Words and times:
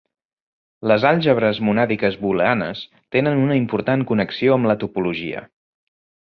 Les 0.91 1.03
àlgebres 1.09 1.59
monàdiques 1.67 2.17
booleanes 2.21 2.81
tenen 3.17 3.43
una 3.45 3.59
important 3.61 4.07
connexió 4.13 4.57
amb 4.57 4.71
la 4.73 4.79
topologia. 4.87 5.47